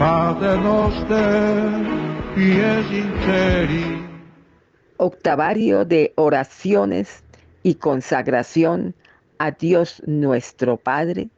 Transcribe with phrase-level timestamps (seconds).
[0.00, 1.84] Pater noster,
[2.34, 4.02] pies sinceri.
[4.96, 7.22] Octavario de oraciones
[7.62, 8.94] y consagración
[9.36, 11.28] a Dios nuestro Padre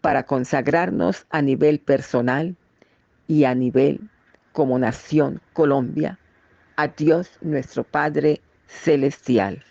[0.00, 2.56] para consagrarnos a nivel personal
[3.28, 4.10] y a nivel
[4.50, 6.18] como nación Colombia
[6.74, 9.62] a Dios nuestro Padre celestial.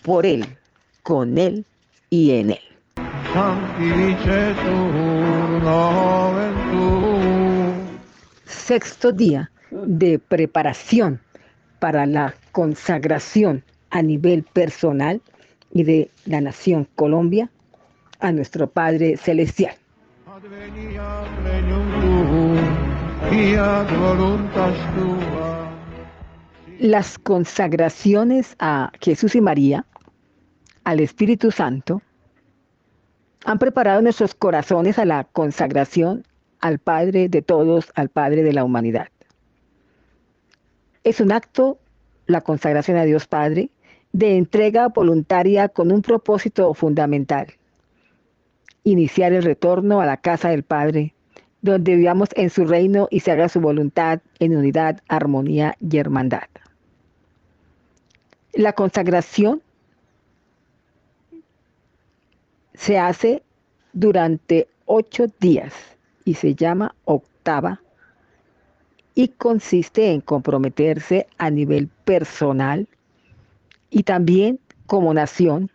[0.00, 0.56] Por Él,
[1.02, 1.66] con Él
[2.08, 2.69] y en Él.
[8.44, 11.20] Sexto día de preparación
[11.78, 15.22] para la consagración a nivel personal
[15.72, 17.50] y de la nación Colombia
[18.18, 19.76] a nuestro Padre Celestial.
[26.80, 29.86] Las consagraciones a Jesús y María,
[30.82, 32.02] al Espíritu Santo,
[33.44, 36.26] han preparado nuestros corazones a la consagración
[36.60, 39.08] al Padre de todos, al Padre de la humanidad.
[41.04, 41.78] Es un acto,
[42.26, 43.70] la consagración a Dios Padre,
[44.12, 47.46] de entrega voluntaria con un propósito fundamental,
[48.84, 51.14] iniciar el retorno a la casa del Padre,
[51.62, 56.48] donde vivamos en su reino y se haga su voluntad en unidad, armonía y hermandad.
[58.52, 59.62] La consagración
[62.80, 63.42] se hace
[63.92, 65.74] durante ocho días
[66.24, 67.82] y se llama octava
[69.14, 72.88] y consiste en comprometerse a nivel personal
[73.90, 75.70] y también como nación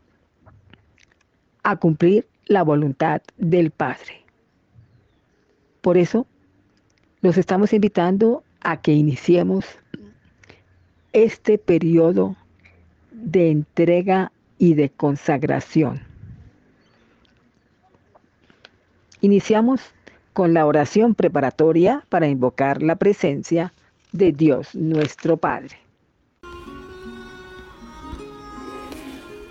[1.62, 4.26] a cumplir la voluntad del Padre.
[5.82, 6.26] Por eso,
[7.22, 9.64] los estamos invitando a que iniciemos
[11.14, 12.36] este periodo
[13.12, 16.15] de entrega y de consagración.
[19.26, 19.82] Iniciamos
[20.34, 23.74] con la oración preparatoria para invocar la presencia
[24.12, 25.80] de Dios nuestro Padre.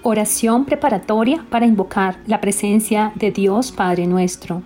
[0.05, 4.63] Oración preparatoria para invocar la presencia de Dios Padre nuestro.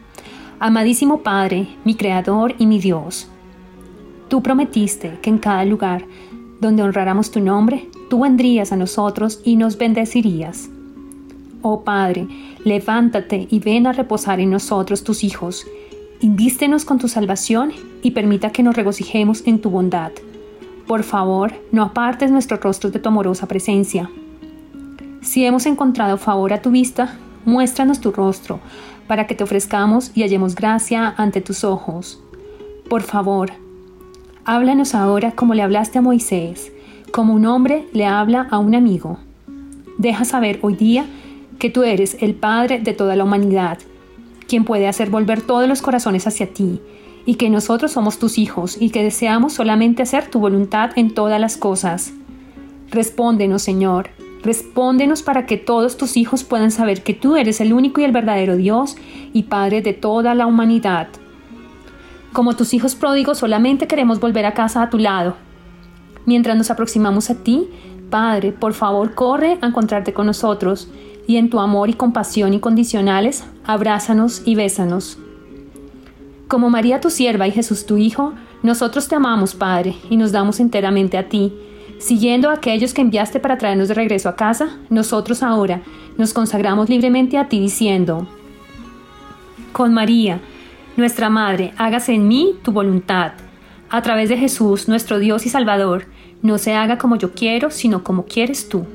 [0.60, 3.30] Amadísimo Padre, mi Creador y mi Dios,
[4.28, 6.04] tú prometiste que en cada lugar
[6.60, 10.68] donde honráramos tu nombre, tú vendrías a nosotros y nos bendecirías.
[11.70, 12.26] Oh Padre,
[12.64, 15.66] levántate y ven a reposar en nosotros tus hijos.
[16.20, 20.12] Invístenos con tu salvación y permita que nos regocijemos en tu bondad.
[20.86, 24.10] Por favor, no apartes nuestros rostros de tu amorosa presencia
[25.20, 28.60] si hemos encontrado favor a tu vista, muéstranos tu rostro,
[29.06, 32.22] para que te ofrezcamos y hallemos gracia ante tus ojos.
[32.88, 33.50] Por favor,
[34.44, 36.72] háblanos ahora como le hablaste a Moisés,
[37.12, 39.18] como un hombre le habla a un amigo.
[39.98, 41.04] Deja saber hoy día
[41.58, 43.78] que tú eres el Padre de toda la humanidad,
[44.46, 46.80] quien puede hacer volver todos los corazones hacia ti,
[47.26, 51.40] y que nosotros somos tus hijos y que deseamos solamente hacer tu voluntad en todas
[51.40, 52.12] las cosas.
[52.90, 54.10] Respóndenos, Señor,
[54.42, 58.12] Respóndenos para que todos tus hijos puedan saber que tú eres el único y el
[58.12, 58.96] verdadero Dios
[59.32, 61.08] y Padre de toda la humanidad.
[62.32, 65.36] Como tus hijos pródigos solamente queremos volver a casa a tu lado.
[66.24, 67.68] Mientras nos aproximamos a ti,
[68.10, 70.88] Padre, por favor corre a encontrarte con nosotros
[71.28, 75.18] y en tu amor y compasión incondicionales, abrázanos y bésanos.
[76.48, 78.32] Como María tu sierva y Jesús tu Hijo,
[78.64, 81.52] nosotros te amamos, Padre, y nos damos enteramente a ti
[81.98, 85.82] Siguiendo a aquellos que enviaste para traernos de regreso a casa, nosotros ahora
[86.16, 88.26] nos consagramos libremente a ti diciendo,
[89.72, 90.40] con María,
[90.96, 93.32] nuestra Madre, hágase en mí tu voluntad.
[93.90, 96.06] A través de Jesús, nuestro Dios y Salvador,
[96.40, 98.86] no se haga como yo quiero, sino como quieres tú.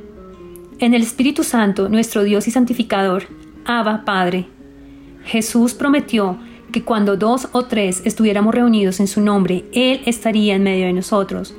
[0.80, 3.26] En el Espíritu Santo, nuestro Dios y Santificador,
[3.66, 4.48] Abba Padre.
[5.24, 6.38] Jesús prometió
[6.72, 10.94] que cuando dos o tres estuviéramos reunidos en su nombre, Él estaría en medio de
[10.94, 11.54] nosotros.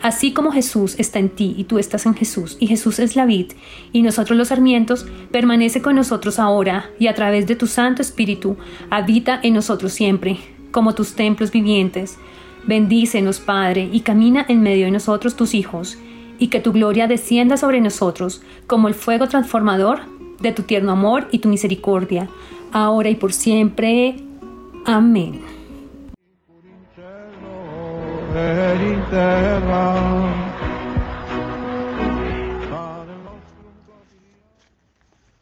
[0.00, 3.26] Así como Jesús está en ti y tú estás en Jesús, y Jesús es la
[3.26, 3.52] vid,
[3.92, 8.56] y nosotros los sarmientos, permanece con nosotros ahora, y a través de tu Santo Espíritu,
[8.88, 10.38] habita en nosotros siempre,
[10.70, 12.16] como tus templos vivientes.
[12.66, 15.98] Bendícenos, Padre, y camina en medio de nosotros tus hijos,
[16.40, 20.00] y que tu gloria descienda sobre nosotros, como el fuego transformador
[20.40, 22.28] de tu tierno amor y tu misericordia,
[22.72, 24.16] ahora y por siempre.
[24.86, 25.42] Amén.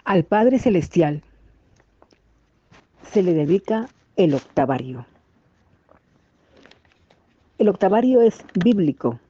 [0.05, 1.23] Al Padre Celestial
[3.13, 5.07] se le dedica el octavario.
[7.59, 9.21] El octavario es bíblico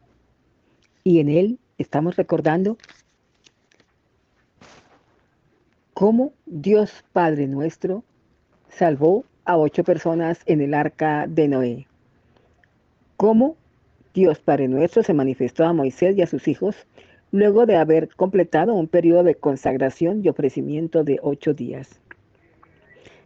[1.08, 2.76] y en él estamos recordando
[5.94, 8.04] cómo Dios Padre nuestro
[8.68, 11.86] salvó a ocho personas en el arca de Noé.
[13.16, 13.56] ¿Cómo
[14.12, 16.76] Dios Padre nuestro se manifestó a Moisés y a sus hijos
[17.32, 22.02] luego de haber completado un periodo de consagración y ofrecimiento de ocho días?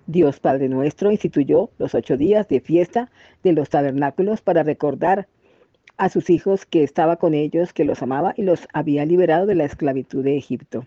[0.07, 3.11] Dios Padre nuestro instituyó los ocho días de fiesta
[3.43, 5.27] de los tabernáculos para recordar
[6.03, 9.55] a sus hijos que estaba con ellos, que los amaba y los había liberado de
[9.55, 10.85] la esclavitud de Egipto.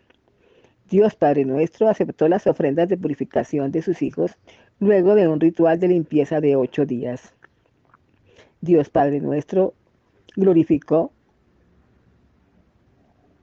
[0.89, 4.35] Dios Padre nuestro aceptó las ofrendas de purificación de sus hijos
[4.77, 7.33] luego de un ritual de limpieza de ocho días.
[8.59, 9.73] Dios Padre nuestro
[10.35, 11.13] glorificó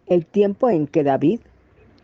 [0.08, 1.40] el tiempo en que David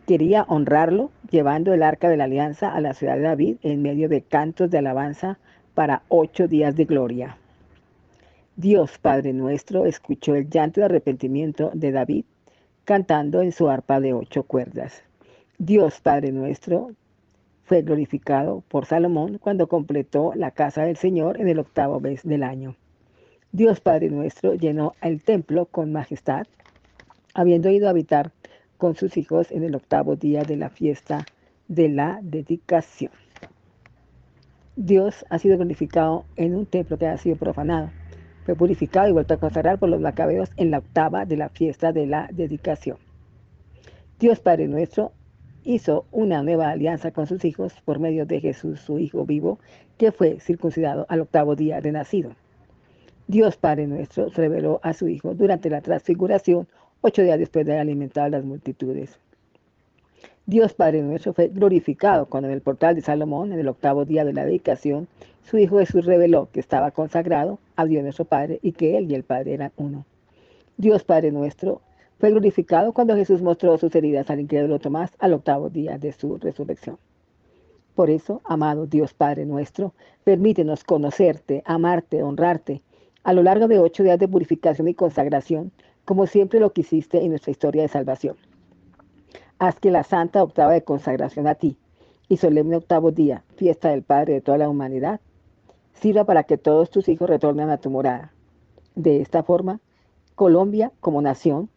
[0.07, 4.09] quería honrarlo, llevando el arca de la alianza a la ciudad de David en medio
[4.09, 5.37] de cantos de alabanza
[5.75, 7.37] para ocho días de gloria.
[8.59, 12.25] Dios Padre nuestro escuchó el llanto de arrepentimiento de David
[12.83, 15.01] cantando en su arpa de ocho cuerdas.
[15.57, 16.91] Dios Padre nuestro
[17.63, 22.43] fue glorificado por Salomón cuando completó la casa del Señor en el octavo mes del
[22.43, 22.75] año.
[23.53, 26.45] Dios Padre nuestro llenó el templo con majestad,
[27.33, 28.33] habiendo ido a habitar
[28.77, 31.25] con sus hijos en el octavo día de la fiesta
[31.69, 33.13] de la dedicación.
[34.75, 37.89] Dios ha sido glorificado en un templo que ha sido profanado
[38.49, 41.91] fue purificado y vuelto a consagrar por los macabeos en la octava de la fiesta
[41.91, 42.97] de la dedicación.
[44.19, 45.11] Dios Padre nuestro
[45.63, 49.59] hizo una nueva alianza con sus hijos por medio de Jesús, su Hijo vivo,
[49.99, 52.31] que fue circuncidado al octavo día de nacido.
[53.27, 56.67] Dios Padre nuestro reveló a su Hijo durante la transfiguración,
[57.01, 59.19] ocho días después de haber alimentado a las multitudes.
[60.49, 64.25] Dios Padre nuestro fue glorificado cuando en el portal de Salomón, en el octavo día
[64.25, 65.07] de la dedicación,
[65.43, 69.13] su Hijo Jesús reveló que estaba consagrado a Dios nuestro Padre y que Él y
[69.13, 70.07] el Padre eran uno.
[70.75, 71.81] Dios Padre nuestro
[72.17, 76.39] fue glorificado cuando Jesús mostró sus heridas al incrédulo Tomás al octavo día de su
[76.39, 76.97] resurrección.
[77.93, 79.93] Por eso, amado Dios Padre nuestro,
[80.23, 82.81] permítenos conocerte, amarte, honrarte,
[83.23, 85.71] a lo largo de ocho días de purificación y consagración,
[86.05, 88.35] como siempre lo quisiste en nuestra historia de salvación.
[89.59, 91.77] Haz que la santa octava de consagración a ti
[92.29, 95.19] y solemne octavo día, fiesta del Padre de toda la humanidad,
[95.93, 98.31] sirva para que todos tus hijos retornen a tu morada.
[98.95, 99.81] De esta forma,
[100.35, 101.69] Colombia como nación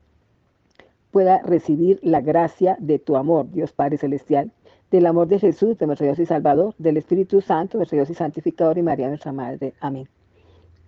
[1.10, 4.52] pueda recibir la gracia de tu amor, Dios Padre Celestial,
[4.92, 8.14] del amor de Jesús, de nuestro Dios y Salvador, del Espíritu Santo, nuestro Dios y
[8.14, 9.74] Santificador y María nuestra Madre.
[9.80, 10.08] Amén.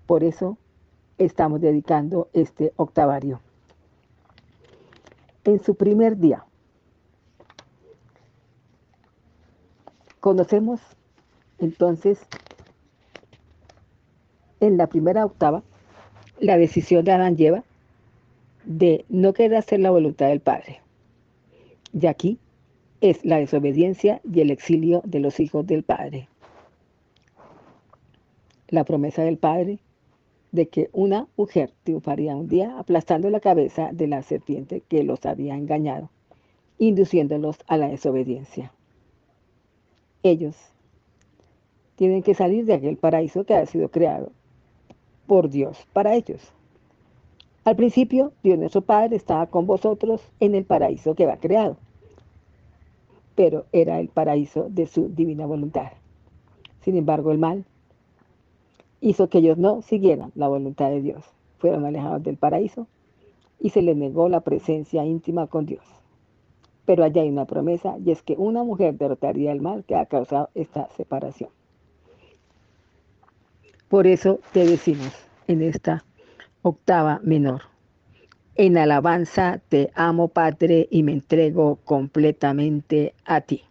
[0.06, 0.58] Por eso
[1.19, 3.41] estamos dedicando este octavario.
[5.44, 6.44] En su primer día,
[10.25, 10.81] conocemos
[11.59, 12.19] entonces
[14.59, 15.62] en la primera octava,
[16.41, 17.62] la decisión de Adán lleva
[18.65, 20.81] de no querer hacer la voluntad del Padre.
[21.93, 22.38] Y aquí
[23.03, 26.31] es la desobediencia y el exilio de los hijos del Padre.
[28.69, 29.79] La promesa del Padre
[30.53, 35.27] de que una mujer triunfaría un día aplastando la cabeza de la serpiente que los
[35.27, 36.09] había engañado,
[36.79, 38.73] induciéndolos a la desobediencia.
[40.25, 40.56] Ellos
[41.97, 44.32] tienen que salir de aquel paraíso que ha sido creado
[45.26, 46.41] por Dios para ellos.
[47.65, 51.76] Al principio, Dios nuestro Padre estaba con vosotros en el paraíso que va creado,
[53.35, 55.93] pero era el paraíso de su divina voluntad.
[56.81, 57.67] Sin embargo, el mal
[59.03, 61.22] hizo que ellos no siguieran la voluntad de Dios.
[61.58, 62.87] Fueron alejados del paraíso
[63.60, 65.84] y se les negó la presencia íntima con Dios.
[66.86, 70.06] Pero allá hay una promesa y es que una mujer derrotaría el mal que ha
[70.06, 71.50] causado esta separación.
[73.88, 75.12] Por eso te decimos
[75.46, 76.05] en esta
[76.62, 77.62] octava menor.
[78.56, 83.62] En alabanza te amo, Padre, y me entrego completamente a ti.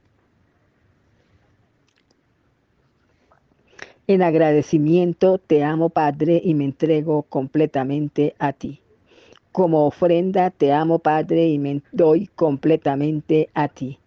[4.06, 8.83] En agradecimiento te amo, Padre, y me entrego completamente a ti.
[9.54, 14.00] Como ofrenda te amo, Padre, y me doy completamente a ti.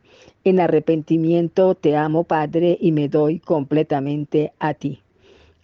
[0.43, 4.99] En arrepentimiento te amo, Padre, y me doy completamente a ti.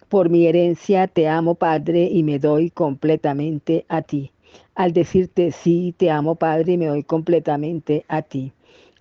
[0.09, 4.31] Por mi herencia te amo, Padre, y me doy completamente a ti.
[4.77, 8.53] Al decirte sí, te amo, Padre, y me doy completamente a ti.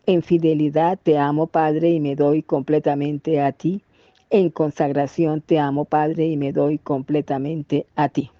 [0.07, 3.83] En fidelidad te amo, Padre, y me doy completamente a ti.
[4.31, 8.31] En consagración te amo, Padre, y me doy completamente a ti.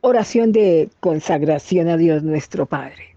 [0.00, 3.14] Oración de consagración a Dios nuestro Padre.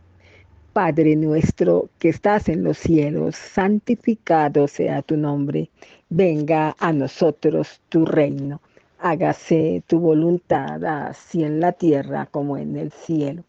[0.74, 5.70] Padre nuestro que estás en los cielos, santificado sea tu nombre,
[6.10, 8.62] venga a nosotros tu reino
[9.04, 13.44] Hágase tu voluntad así en la tierra como en el cielo.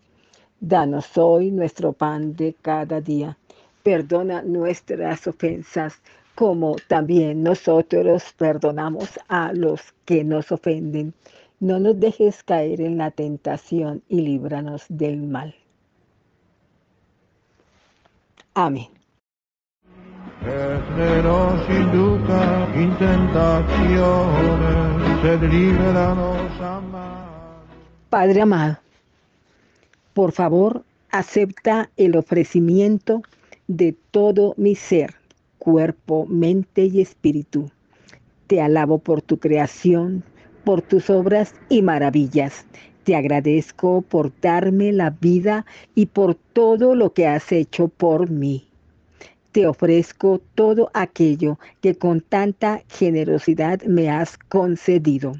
[0.58, 3.36] Danos hoy nuestro pan de cada día.
[3.82, 6.00] Perdona nuestras ofensas
[6.34, 11.14] como también nosotros perdonamos a los que nos ofenden.
[11.60, 15.54] No nos dejes caer en la tentación y líbranos del mal.
[18.54, 18.88] Amén.
[28.10, 28.78] Padre amado,
[30.12, 33.22] por favor, acepta el ofrecimiento
[33.68, 35.14] de todo mi ser,
[35.58, 37.70] cuerpo, mente y espíritu.
[38.46, 40.24] Te alabo por tu creación,
[40.64, 42.66] por tus obras y maravillas.
[43.04, 48.68] Te agradezco por darme la vida y por todo lo que has hecho por mí.
[49.52, 55.34] Te ofrezco todo aquello que con tanta generosidad me has concedido.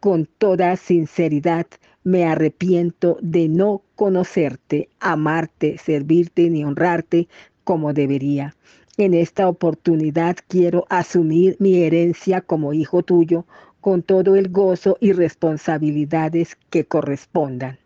[0.00, 1.66] Con toda sinceridad
[2.04, 7.28] me arrepiento de no conocerte, amarte, servirte ni honrarte
[7.64, 8.56] como debería.
[8.96, 13.44] En esta oportunidad quiero asumir mi herencia como hijo tuyo
[13.82, 17.78] con todo el gozo y responsabilidades que correspondan.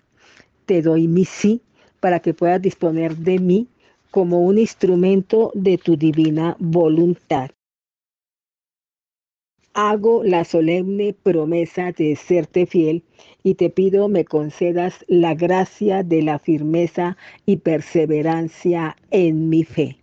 [0.66, 1.62] Te doy mi sí
[1.98, 3.66] para que puedas disponer de mí
[4.12, 7.50] como un instrumento de tu divina voluntad
[9.74, 13.02] hago la solemne promesa de serte fiel
[13.42, 19.98] y te pido me concedas la gracia de la firmeza y perseverancia en mi fe.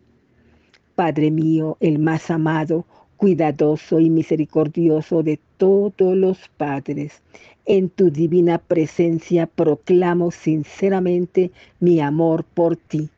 [0.96, 2.86] Padre mío, el más amado,
[3.16, 7.22] cuidadoso y misericordioso de todos los padres,
[7.66, 13.10] en tu divina presencia proclamo sinceramente mi amor por ti.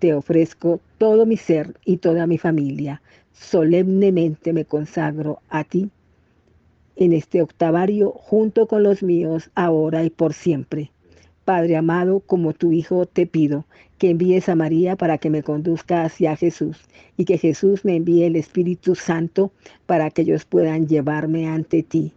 [0.00, 3.00] Te ofrezco todo mi ser y toda mi familia
[3.34, 5.90] solemnemente me consagro a ti
[6.96, 10.90] en este octavario junto con los míos, ahora y por siempre.
[11.44, 13.66] Padre amado, como tu Hijo te pido
[13.98, 16.78] que envíes a María para que me conduzca hacia Jesús
[17.16, 19.52] y que Jesús me envíe el Espíritu Santo
[19.86, 22.12] para que ellos puedan llevarme ante ti.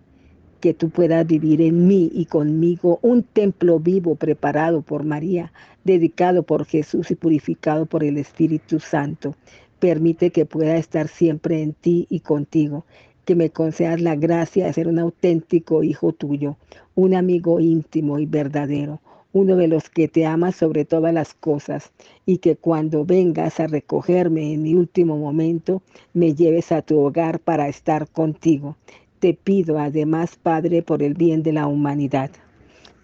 [0.62, 5.52] Que tú puedas vivir en mí y conmigo un templo vivo preparado por María,
[5.84, 9.36] dedicado por Jesús y purificado por el Espíritu Santo.
[9.80, 12.86] Permite que pueda estar siempre en ti y contigo,
[13.26, 16.58] que me concedas la gracia de ser un auténtico hijo tuyo,
[16.96, 19.02] un amigo íntimo y verdadero,
[19.34, 21.92] uno de los que te ama sobre todas las cosas,
[22.26, 27.40] y que cuando vengas a recogerme en mi último momento, me lleves a tu hogar
[27.40, 28.78] para estar contigo.
[29.20, 32.32] Te pido además, Padre, por el bien de la humanidad.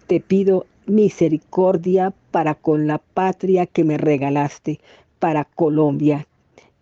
[0.08, 4.80] Te pido misericordia para con la patria que me regalaste,
[5.20, 6.26] para Colombia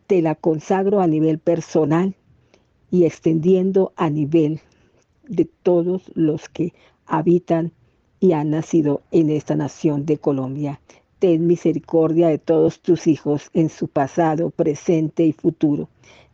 [0.07, 2.15] te la consagro a nivel personal
[2.91, 4.61] y extendiendo a nivel
[5.29, 6.73] de todos los que
[7.07, 7.73] habitan
[8.21, 10.81] y han nacido en esta nación de Colombia.
[11.19, 15.89] Ten misericordia de todos tus hijos en su pasado, presente y futuro.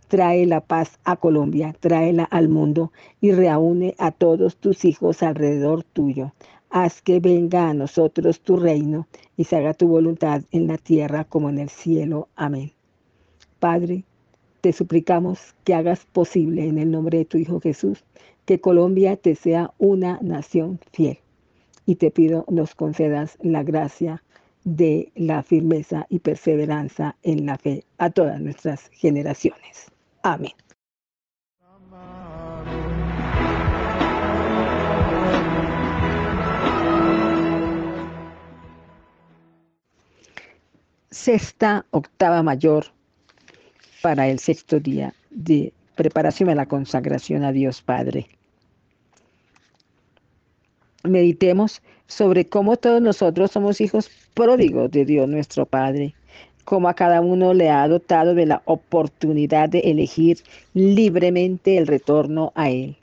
[0.08, 5.84] Trae la paz a Colombia, tráela al mundo y reúne a todos tus hijos alrededor
[5.84, 6.32] tuyo.
[6.70, 9.06] Haz que venga a nosotros tu reino
[9.36, 12.28] y se haga tu voluntad en la tierra como en el cielo.
[12.36, 12.77] Amén.
[13.58, 14.04] Padre,
[14.60, 18.04] te suplicamos que hagas posible en el nombre de tu Hijo Jesús
[18.44, 21.18] que Colombia te sea una nación fiel.
[21.86, 24.22] Y te pido nos concedas la gracia
[24.64, 29.90] de la firmeza y perseverancia en la fe a todas nuestras generaciones.
[30.22, 30.52] Amén.
[41.10, 42.86] Sexta octava mayor
[44.02, 48.26] para el sexto día de preparación a la consagración a Dios Padre.
[51.02, 56.14] Meditemos sobre cómo todos nosotros somos hijos pródigos de Dios nuestro Padre,
[56.64, 60.38] cómo a cada uno le ha dotado de la oportunidad de elegir
[60.74, 62.96] libremente el retorno a Él.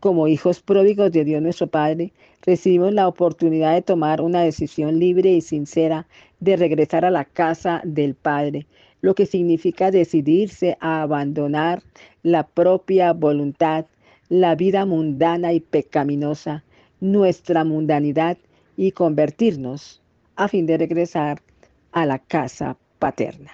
[0.00, 5.30] Como hijos pródigos de Dios nuestro Padre, recibimos la oportunidad de tomar una decisión libre
[5.30, 6.06] y sincera
[6.40, 8.66] de regresar a la casa del Padre,
[9.04, 11.82] lo que significa decidirse a abandonar
[12.22, 13.84] la propia voluntad,
[14.30, 16.64] la vida mundana y pecaminosa,
[17.02, 18.38] nuestra mundanidad
[18.78, 20.00] y convertirnos
[20.36, 21.42] a fin de regresar
[21.92, 23.52] a la casa paterna.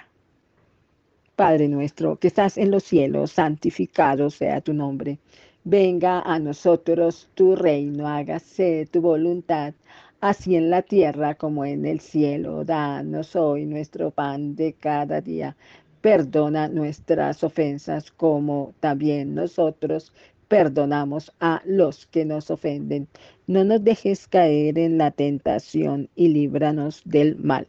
[1.35, 5.19] Padre nuestro que estás en los cielos, santificado sea tu nombre.
[5.65, 9.75] Venga a nosotros tu reino, hágase tu voluntad
[10.21, 12.65] así en la tierra como en el cielo.
[12.65, 15.57] Danos hoy nuestro pan de cada día.
[16.01, 20.13] Perdona nuestras ofensas como también nosotros
[20.49, 23.07] perdonamos a los que nos ofenden.
[23.47, 27.69] No nos dejes caer en la tentación y líbranos del mal.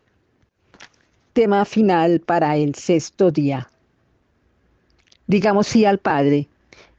[1.33, 3.69] Tema final para el sexto día.
[5.27, 6.47] Digamos sí al Padre.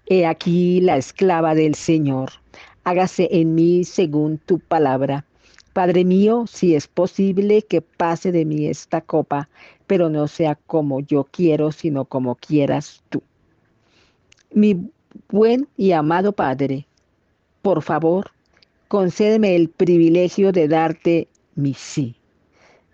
[0.06, 2.30] He aquí la esclava del Señor.
[2.84, 5.24] Hágase en mí según tu palabra.
[5.72, 9.48] Padre mío, si es posible que pase de mí esta copa,
[9.86, 13.22] pero no sea como yo quiero, sino como quieras tú.
[14.52, 14.90] Mi
[15.28, 16.86] buen y amado Padre,
[17.62, 18.30] por favor,
[18.88, 22.16] concédeme el privilegio de darte mi sí.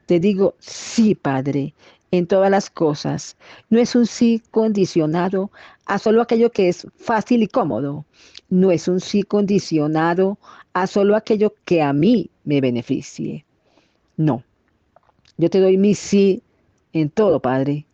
[0.06, 1.74] Te digo sí, Padre,
[2.10, 3.36] en todas las cosas.
[3.70, 5.50] No es un sí condicionado
[5.86, 8.04] a solo aquello que es fácil y cómodo.
[8.48, 10.38] No es un sí condicionado
[10.72, 13.44] a solo aquello que a mí me beneficie.
[14.16, 14.42] No.
[15.36, 16.42] Yo te doy mi sí
[16.92, 17.86] en todo, Padre,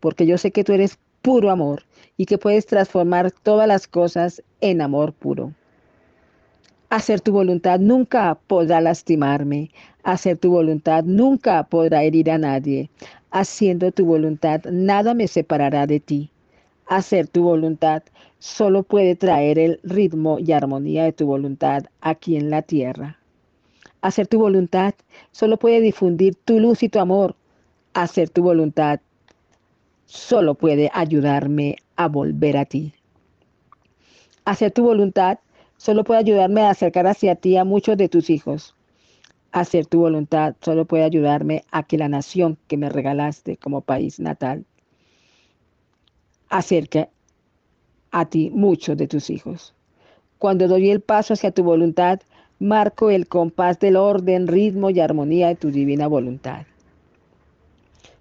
[0.00, 1.84] porque yo sé que tú eres puro amor
[2.16, 5.52] y que puedes transformar todas las cosas en amor puro.
[6.90, 9.70] Hacer tu voluntad nunca podrá lastimarme.
[10.04, 12.88] Hacer tu voluntad nunca podrá herir a nadie.
[13.30, 16.30] Haciendo tu voluntad nada me separará de ti.
[16.86, 18.04] Hacer tu voluntad
[18.38, 23.18] solo puede traer el ritmo y armonía de tu voluntad aquí en la tierra.
[24.00, 24.94] Hacer tu voluntad
[25.30, 27.36] solo puede difundir tu luz y tu amor.
[27.92, 29.00] Hacer tu voluntad
[30.06, 32.94] solo puede ayudarme a volver a ti.
[34.46, 35.38] Hacer tu voluntad
[35.78, 38.74] solo puede ayudarme a acercar hacia ti a muchos de tus hijos.
[39.50, 44.20] Hacer tu voluntad solo puede ayudarme a que la nación que me regalaste como país
[44.20, 44.66] natal
[46.50, 47.08] acerque
[48.10, 49.74] a ti muchos de tus hijos.
[50.38, 52.20] Cuando doy el paso hacia tu voluntad,
[52.58, 56.66] marco el compás del orden, ritmo y armonía de tu divina voluntad.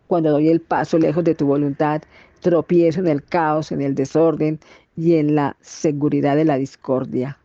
[0.08, 2.02] Cuando doy el paso lejos de tu voluntad,
[2.40, 4.60] tropiezo en el caos, en el desorden
[4.96, 7.38] y en la seguridad de la discordia.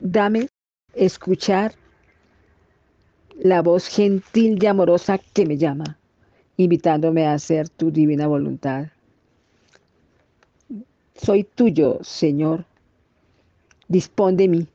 [0.00, 0.48] Dame
[0.94, 1.74] escuchar
[3.40, 5.98] la voz gentil y amorosa que me llama,
[6.56, 8.86] invitándome a hacer tu divina voluntad.
[11.16, 12.64] Soy tuyo, Señor.
[13.88, 14.68] Dispón de mí,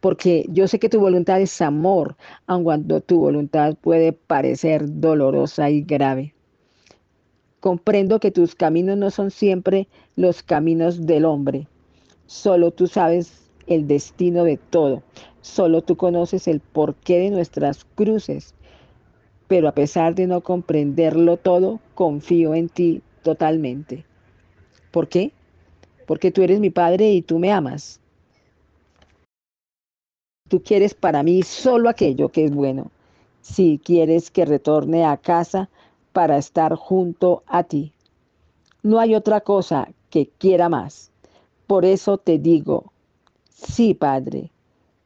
[0.00, 5.70] porque yo sé que tu voluntad es amor, aun cuando tu voluntad puede parecer dolorosa
[5.70, 6.34] y grave.
[7.60, 9.86] Comprendo que tus caminos no son siempre
[10.16, 11.68] los caminos del hombre.
[12.26, 15.02] Solo tú sabes el destino de todo.
[15.40, 18.54] Solo tú conoces el porqué de nuestras cruces.
[19.46, 24.04] Pero a pesar de no comprenderlo todo, confío en ti totalmente.
[24.90, 25.32] ¿Por qué?
[26.06, 28.00] Porque tú eres mi Padre y tú me amas.
[30.48, 32.90] Tú quieres para mí solo aquello que es bueno.
[33.40, 35.68] Si quieres que retorne a casa
[36.12, 37.92] para estar junto a ti.
[38.82, 41.10] No hay otra cosa que quiera más.
[41.66, 42.92] Por eso te digo,
[43.54, 44.50] Sí, Padre,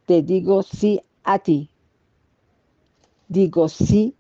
[0.07, 1.71] te digo sí a ti.
[3.29, 4.15] Digo sí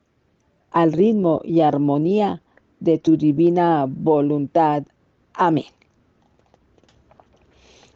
[0.71, 2.43] al ritmo y armonía
[2.79, 4.85] de tu divina voluntad.
[5.33, 5.65] Amén.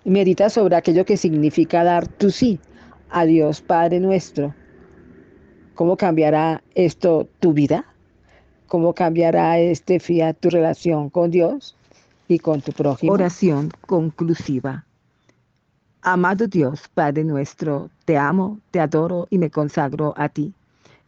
[0.05, 2.59] Medita sobre aquello que significa dar tu sí
[3.11, 4.55] a Dios Padre nuestro.
[5.75, 7.85] ¿Cómo cambiará esto tu vida?
[8.66, 11.77] ¿Cómo cambiará este fiat tu relación con Dios
[12.27, 13.12] y con tu prójimo?
[13.12, 14.87] Oración conclusiva.
[16.05, 20.53] Amado Dios, Padre nuestro, te amo, te adoro y me consagro a ti.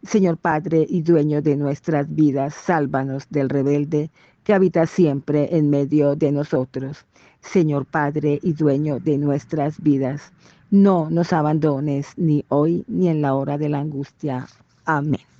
[0.03, 4.09] Señor Padre y dueño de nuestras vidas, sálvanos del rebelde
[4.45, 7.05] que habita siempre en medio de nosotros.
[7.41, 10.31] Señor Padre y dueño de nuestras vidas,
[10.71, 14.47] no nos abandones ni hoy ni en la hora de la angustia.
[14.85, 15.34] Amén.